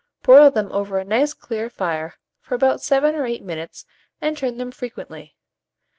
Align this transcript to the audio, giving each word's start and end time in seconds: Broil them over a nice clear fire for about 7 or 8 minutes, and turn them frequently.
Broil 0.23 0.49
them 0.49 0.71
over 0.71 0.97
a 0.97 1.03
nice 1.05 1.31
clear 1.35 1.69
fire 1.69 2.15
for 2.39 2.55
about 2.55 2.81
7 2.81 3.13
or 3.13 3.27
8 3.27 3.43
minutes, 3.43 3.85
and 4.19 4.35
turn 4.35 4.57
them 4.57 4.71
frequently. 4.71 5.35